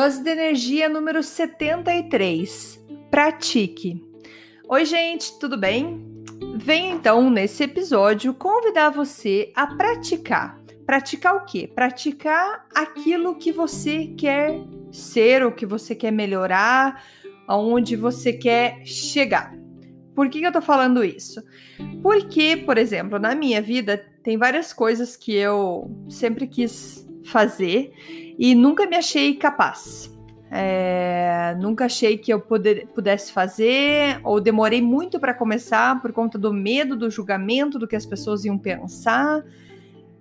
[0.00, 2.82] Dose de energia número 73.
[3.10, 4.02] Pratique.
[4.66, 6.24] Oi, gente, tudo bem?
[6.56, 10.58] Venho então nesse episódio convidar você a praticar.
[10.86, 11.70] Praticar o quê?
[11.74, 14.58] Praticar aquilo que você quer
[14.90, 17.04] ser, o que você quer melhorar,
[17.46, 19.54] aonde você quer chegar.
[20.14, 21.42] Por que, que eu tô falando isso?
[22.02, 27.92] Porque, por exemplo, na minha vida tem várias coisas que eu sempre quis fazer
[28.38, 30.10] e nunca me achei capaz.
[30.52, 36.36] É, nunca achei que eu poder, pudesse fazer, ou demorei muito para começar por conta
[36.36, 39.44] do medo do julgamento, do que as pessoas iam pensar,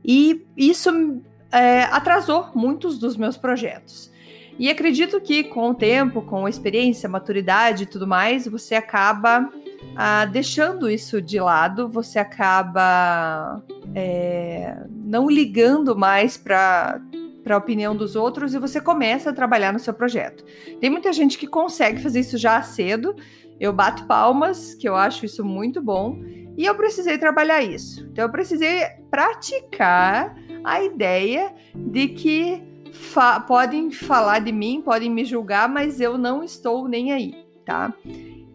[0.06, 1.20] e isso
[1.52, 4.12] é, atrasou muitos dos meus projetos.
[4.60, 9.50] E acredito que com o tempo, com a experiência, maturidade e tudo mais, você acaba
[9.96, 13.64] ah, deixando isso de lado, você acaba
[13.96, 14.76] é,
[15.10, 17.02] não ligando mais para
[17.44, 20.44] para a opinião dos outros e você começa a trabalhar no seu projeto.
[20.80, 23.16] Tem muita gente que consegue fazer isso já cedo.
[23.60, 26.20] Eu bato palmas, que eu acho isso muito bom,
[26.56, 28.08] e eu precisei trabalhar isso.
[28.12, 35.26] Então eu precisei praticar a ideia de que fa podem falar de mim, podem me
[35.26, 37.34] julgar, mas eu não estou nem aí,
[37.66, 37.94] tá?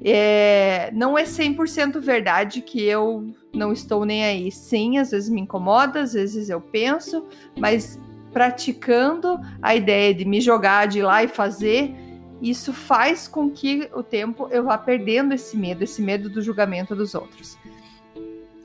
[0.05, 4.51] É, não é 100% verdade que eu não estou nem aí.
[4.51, 7.25] Sim, às vezes me incomoda, às vezes eu penso,
[7.59, 7.99] mas
[8.33, 11.95] praticando a ideia de me jogar, de lá e fazer,
[12.43, 16.95] isso faz com que o tempo eu vá perdendo esse medo, esse medo do julgamento
[16.95, 17.57] dos outros.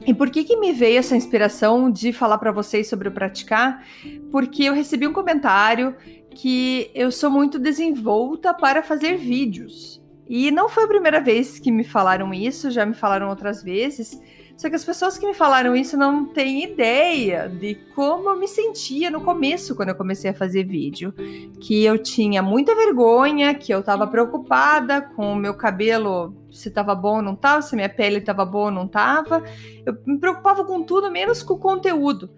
[0.06, 3.86] E por que que me veio essa inspiração de falar para vocês sobre o praticar?
[4.32, 5.96] Porque eu recebi um comentário
[6.32, 10.02] que eu sou muito desenvolta para fazer vídeos.
[10.28, 14.20] E não foi a primeira vez que me falaram isso, já me falaram outras vezes.
[14.60, 18.46] Só que as pessoas que me falaram isso não têm ideia de como eu me
[18.46, 21.14] sentia no começo, quando eu comecei a fazer vídeo.
[21.62, 26.94] Que eu tinha muita vergonha, que eu tava preocupada com o meu cabelo, se tava
[26.94, 29.42] bom ou não tava, se minha pele tava boa ou não tava.
[29.86, 32.30] Eu me preocupava com tudo, menos com o conteúdo.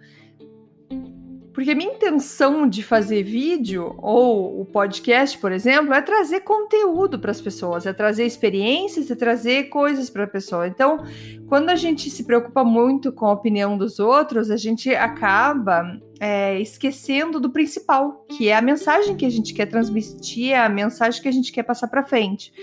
[1.53, 7.19] Porque a minha intenção de fazer vídeo ou o podcast, por exemplo, é trazer conteúdo
[7.19, 10.67] para as pessoas, é trazer experiências, é trazer coisas para a pessoa.
[10.67, 11.05] Então,
[11.47, 16.59] quando a gente se preocupa muito com a opinião dos outros, a gente acaba é,
[16.61, 21.27] esquecendo do principal, que é a mensagem que a gente quer transmitir, a mensagem que
[21.27, 22.53] a gente quer passar para frente.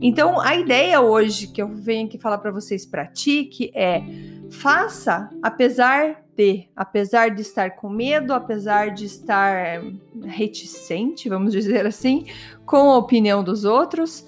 [0.00, 4.02] Então, a ideia hoje que eu venho aqui falar para vocês, pratique, é
[4.50, 9.82] faça apesar ter, apesar de estar com medo, apesar de estar
[10.24, 12.26] reticente, vamos dizer assim,
[12.64, 14.26] com a opinião dos outros,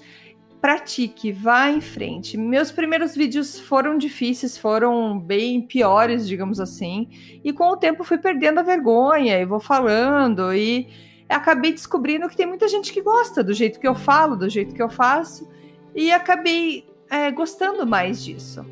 [0.61, 2.37] pratique, vá em frente.
[2.37, 7.07] Meus primeiros vídeos foram difíceis, foram bem piores, digamos assim,
[7.43, 10.87] e com o tempo fui perdendo a vergonha e vou falando e
[11.29, 14.73] acabei descobrindo que tem muita gente que gosta do jeito que eu falo, do jeito
[14.75, 15.47] que eu faço,
[15.93, 18.65] e acabei é, gostando mais disso.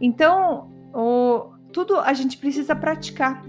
[0.00, 3.44] Então, o, tudo a gente precisa praticar.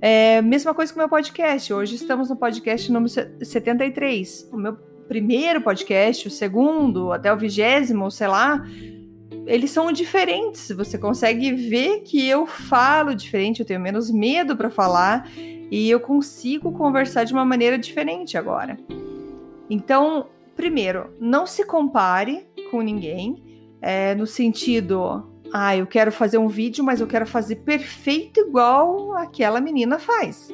[0.00, 1.72] É, mesma coisa com o meu podcast.
[1.72, 3.10] Hoje estamos no podcast número
[3.42, 4.50] 73.
[4.52, 4.74] O meu
[5.08, 8.66] primeiro podcast, o segundo, até o vigésimo, sei lá,
[9.46, 10.70] eles são diferentes.
[10.72, 15.28] Você consegue ver que eu falo diferente, eu tenho menos medo para falar
[15.70, 18.78] e eu consigo conversar de uma maneira diferente agora.
[19.68, 23.42] Então, primeiro, não se compare com ninguém,
[23.80, 29.16] é, no sentido, ah, eu quero fazer um vídeo, mas eu quero fazer perfeito igual
[29.16, 30.48] aquela menina faz.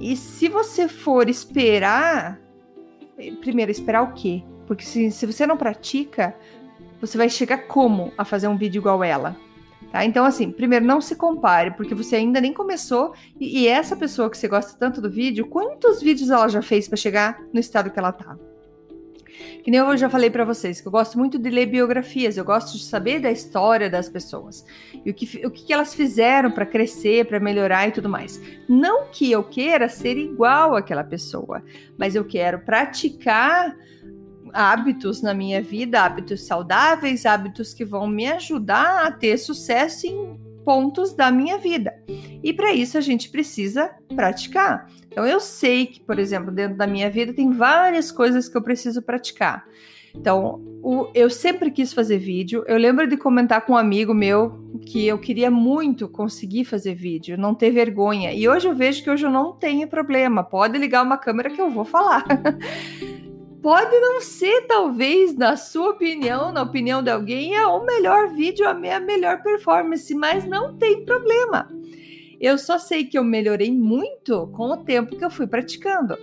[0.00, 2.40] E se você for esperar,
[3.40, 4.42] primeiro, esperar o quê?
[4.66, 6.34] Porque se, se você não pratica,
[7.00, 9.36] você vai chegar como a fazer um vídeo igual ela?
[9.90, 10.04] Tá?
[10.04, 13.14] Então, assim, primeiro, não se compare, porque você ainda nem começou.
[13.40, 16.86] E, e essa pessoa que você gosta tanto do vídeo, quantos vídeos ela já fez
[16.86, 18.36] para chegar no estado que ela tá?
[19.62, 22.44] Que nem eu já falei para vocês, que eu gosto muito de ler biografias, eu
[22.44, 24.64] gosto de saber da história das pessoas
[25.04, 28.40] e o que, o que elas fizeram para crescer, para melhorar e tudo mais.
[28.68, 31.62] Não que eu queira ser igual àquela pessoa,
[31.96, 33.76] mas eu quero praticar
[34.52, 40.38] hábitos na minha vida, hábitos saudáveis, hábitos que vão me ajudar a ter sucesso em
[40.64, 41.94] pontos da minha vida.
[42.42, 44.86] E para isso a gente precisa praticar.
[45.10, 48.62] Então eu sei que, por exemplo, dentro da minha vida tem várias coisas que eu
[48.62, 49.64] preciso praticar.
[50.14, 52.64] Então, o, eu sempre quis fazer vídeo.
[52.66, 57.38] Eu lembro de comentar com um amigo meu que eu queria muito conseguir fazer vídeo,
[57.38, 58.32] não ter vergonha.
[58.32, 60.42] E hoje eu vejo que hoje eu não tenho problema.
[60.42, 62.24] Pode ligar uma câmera que eu vou falar.
[63.62, 68.68] pode não ser, talvez, na sua opinião, na opinião de alguém, é o melhor vídeo,
[68.68, 71.68] a minha melhor performance, mas não tem problema.
[72.40, 76.16] Eu só sei que eu melhorei muito com o tempo que eu fui praticando.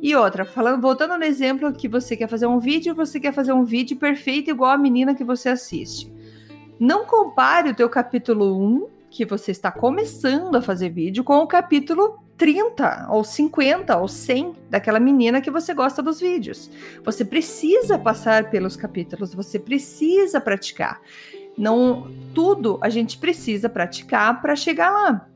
[0.00, 3.52] E outra, falando, voltando no exemplo que você quer fazer um vídeo, você quer fazer
[3.52, 6.10] um vídeo perfeito igual a menina que você assiste.
[6.80, 11.46] Não compare o teu capítulo 1, que você está começando a fazer vídeo, com o
[11.46, 16.70] capítulo 30 ou 50 ou 100 daquela menina que você gosta dos vídeos.
[17.04, 21.00] Você precisa passar pelos capítulos, você precisa praticar.
[21.58, 25.28] Não tudo a gente precisa praticar para chegar lá.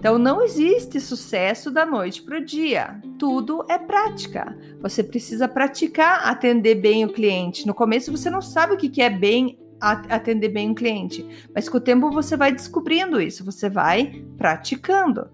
[0.00, 3.00] Então não existe sucesso da noite para o dia.
[3.16, 4.56] Tudo é prática.
[4.80, 7.66] Você precisa praticar atender bem o cliente.
[7.66, 11.26] No começo você não sabe o que é bem atender bem um cliente.
[11.54, 15.28] Mas com o tempo você vai descobrindo isso, você vai praticando.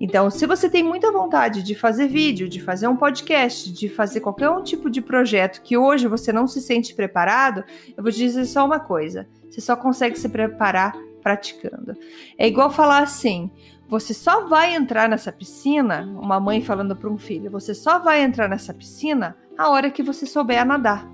[0.00, 4.20] Então, se você tem muita vontade de fazer vídeo, de fazer um podcast, de fazer
[4.20, 7.62] qualquer um tipo de projeto que hoje você não se sente preparado,
[7.96, 11.96] eu vou te dizer só uma coisa: você só consegue se preparar praticando.
[12.38, 13.50] É igual falar assim:
[13.90, 18.22] você só vai entrar nessa piscina, uma mãe falando para um filho, você só vai
[18.22, 21.06] entrar nessa piscina a hora que você souber nadar.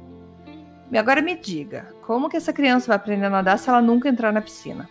[0.92, 4.08] E agora me diga, como que essa criança vai aprender a nadar se ela nunca
[4.08, 4.88] entrar na piscina?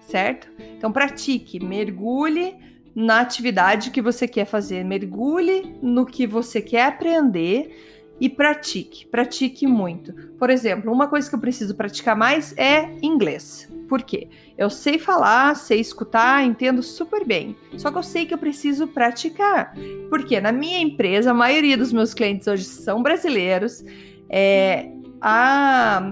[0.00, 0.48] Certo?
[0.78, 2.54] Então pratique, mergulhe
[2.94, 9.66] na atividade que você quer fazer, mergulhe no que você quer aprender e pratique, pratique
[9.66, 10.12] muito.
[10.38, 13.68] Por exemplo, uma coisa que eu preciso praticar mais é inglês.
[13.88, 14.28] Por quê?
[14.56, 17.56] Eu sei falar, sei escutar, entendo super bem.
[17.76, 19.74] Só que eu sei que eu preciso praticar.
[20.08, 23.84] Porque na minha empresa, a maioria dos meus clientes hoje são brasileiros
[24.30, 24.88] é,
[25.24, 26.02] a,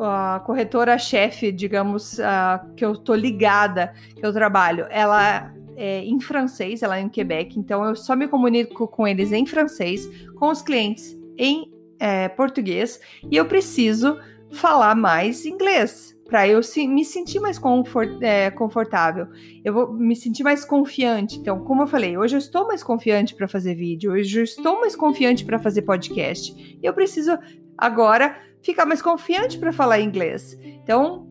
[0.00, 6.80] a corretora-chefe, digamos, a, que eu tô ligada, que eu trabalho, ela é em francês,
[6.80, 10.62] ela é em Quebec, então eu só me comunico com eles em francês, com os
[10.62, 11.68] clientes em
[11.98, 14.16] é, português, e eu preciso
[14.52, 19.26] falar mais inglês para eu me sentir mais confort, é, confortável,
[19.64, 21.38] eu vou me sentir mais confiante.
[21.38, 24.80] Então, como eu falei, hoje eu estou mais confiante para fazer vídeo, hoje eu estou
[24.80, 26.54] mais confiante para fazer podcast.
[26.82, 27.36] E eu preciso
[27.76, 30.58] agora ficar mais confiante para falar inglês.
[30.62, 31.26] Então,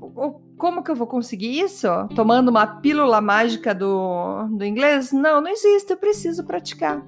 [0.57, 1.87] como que eu vou conseguir isso?
[2.15, 5.11] Tomando uma pílula mágica do, do inglês?
[5.11, 7.03] Não, não existe, eu preciso praticar.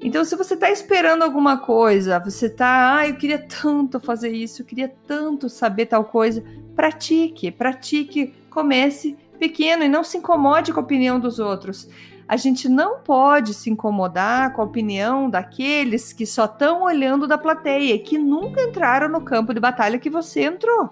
[0.00, 4.62] Então, se você está esperando alguma coisa, você está, ah, eu queria tanto fazer isso,
[4.62, 10.80] eu queria tanto saber tal coisa, pratique, pratique, comece pequeno e não se incomode com
[10.80, 11.88] a opinião dos outros.
[12.26, 17.36] A gente não pode se incomodar com a opinião daqueles que só estão olhando da
[17.36, 20.90] plateia, que nunca entraram no campo de batalha que você entrou.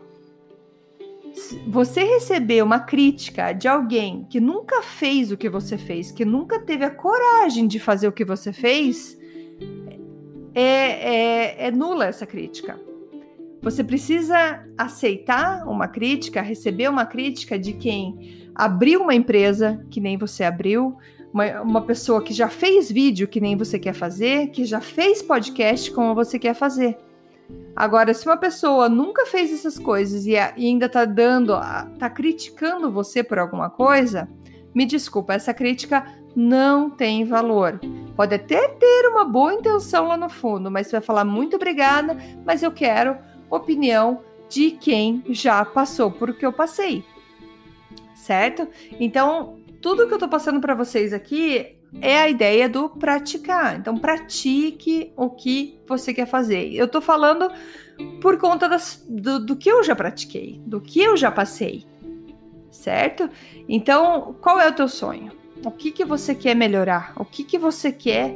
[1.67, 6.61] Você receber uma crítica de alguém que nunca fez o que você fez, que nunca
[6.61, 9.19] teve a coragem de fazer o que você fez,
[10.55, 10.63] é,
[11.65, 12.79] é, é nula essa crítica.
[13.63, 20.19] Você precisa aceitar uma crítica, receber uma crítica de quem abriu uma empresa que nem
[20.19, 20.99] você abriu,
[21.33, 25.23] uma, uma pessoa que já fez vídeo que nem você quer fazer, que já fez
[25.23, 26.99] podcast como você quer fazer.
[27.75, 31.55] Agora, se uma pessoa nunca fez essas coisas e, e ainda tá dando,
[31.99, 34.29] tá criticando você por alguma coisa,
[34.75, 36.05] me desculpa, essa crítica
[36.37, 37.81] não tem valor.
[38.15, 42.17] Pode até ter uma boa intenção lá no fundo, mas você vai falar muito obrigada,
[42.45, 43.17] mas eu quero
[43.51, 47.05] opinião de quem já passou por o que eu passei.
[48.15, 48.69] Certo?
[49.01, 53.79] Então, tudo que eu tô passando para vocês aqui é a ideia do praticar.
[53.79, 56.73] Então, pratique o que você quer fazer.
[56.73, 57.51] Eu tô falando
[58.21, 61.85] por conta das, do, do que eu já pratiquei, do que eu já passei.
[62.71, 63.29] Certo?
[63.69, 65.33] Então, qual é o teu sonho?
[65.65, 67.13] O que, que você quer melhorar?
[67.17, 68.35] O que, que você quer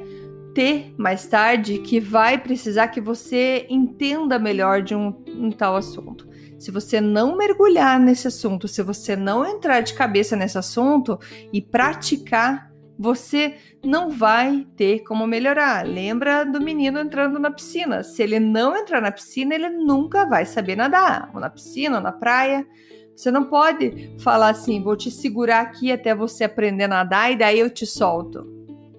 [0.56, 6.25] ter mais tarde que vai precisar que você entenda melhor de um, um tal assunto.
[6.58, 11.18] Se você não mergulhar nesse assunto, se você não entrar de cabeça nesse assunto
[11.52, 15.86] e praticar, você não vai ter como melhorar.
[15.86, 18.02] Lembra do menino entrando na piscina.
[18.02, 21.30] Se ele não entrar na piscina, ele nunca vai saber nadar.
[21.34, 22.66] Ou na piscina, ou na praia.
[23.14, 27.36] Você não pode falar assim, vou te segurar aqui até você aprender a nadar e
[27.36, 28.46] daí eu te solto.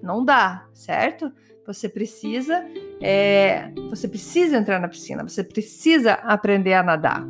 [0.02, 1.32] Não dá, certo?
[1.66, 2.64] Você precisa
[3.00, 7.24] É, você precisa entrar na piscina, você precisa aprender a nadar.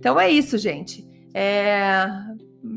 [0.00, 1.06] Então é isso, gente.
[1.34, 2.08] É,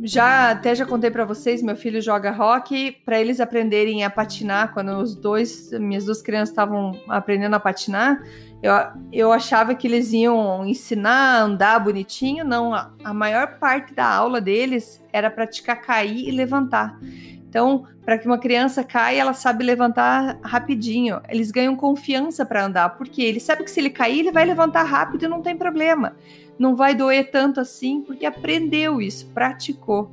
[0.03, 4.73] já até já contei para vocês, meu filho joga rock para eles aprenderem a patinar.
[4.73, 8.21] Quando os dois, minhas duas crianças estavam aprendendo a patinar,
[8.61, 8.73] eu,
[9.11, 12.43] eu achava que eles iam ensinar a andar bonitinho.
[12.43, 16.99] Não, a, a maior parte da aula deles era praticar cair e levantar.
[17.47, 21.21] Então, para que uma criança caia, ela sabe levantar rapidinho.
[21.29, 24.83] Eles ganham confiança para andar, porque ele sabe que se ele cair, ele vai levantar
[24.83, 26.13] rápido e não tem problema
[26.57, 30.11] não vai doer tanto assim, porque aprendeu isso, praticou.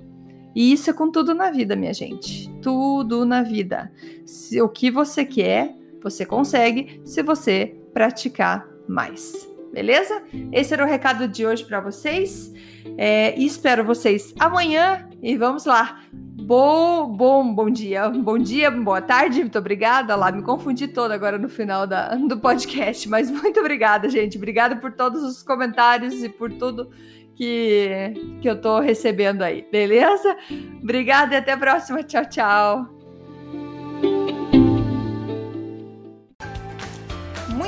[0.55, 2.51] E isso é com tudo na vida, minha gente.
[2.61, 3.93] Tudo na vida.
[4.27, 9.50] Se o que você quer, você consegue se você praticar mais.
[9.73, 10.23] Beleza?
[10.53, 12.53] Esse era o recado de hoje para vocês.
[12.99, 16.01] É, espero vocês amanhã e vamos lá.
[16.13, 18.09] Bom, bom, bom dia.
[18.09, 20.17] Bom dia, boa tarde, muito obrigada.
[20.17, 24.37] Lá, me confundi toda agora no final da, do podcast, mas muito obrigada, gente.
[24.37, 26.91] Obrigada por todos os comentários e por tudo
[27.37, 28.13] que,
[28.43, 30.37] que eu tô recebendo aí, beleza?
[30.83, 32.03] Obrigada e até a próxima.
[32.03, 33.00] Tchau, tchau.